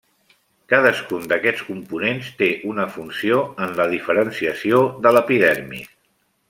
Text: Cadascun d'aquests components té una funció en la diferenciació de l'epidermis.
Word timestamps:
Cadascun 0.71 1.27
d'aquests 1.33 1.61
components 1.67 2.31
té 2.41 2.49
una 2.71 2.89
funció 2.97 3.39
en 3.67 3.79
la 3.81 3.89
diferenciació 3.95 4.85
de 5.07 5.17
l'epidermis. 5.17 5.97